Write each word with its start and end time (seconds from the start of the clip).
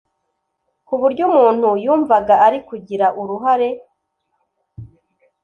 ku 0.87 0.93
buryo 1.01 1.21
umuntu 1.29 1.69
yumvaga 1.83 2.33
ari 2.45 2.59
kugira 2.69 3.07
uruhare 3.21 3.69